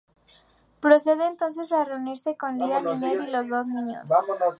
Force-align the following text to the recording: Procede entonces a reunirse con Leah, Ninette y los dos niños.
Procede 0.79 1.27
entonces 1.27 1.71
a 1.71 1.85
reunirse 1.85 2.35
con 2.35 2.57
Leah, 2.57 2.81
Ninette 2.81 3.27
y 3.27 3.29
los 3.31 3.47
dos 3.49 3.67
niños. 3.67 4.01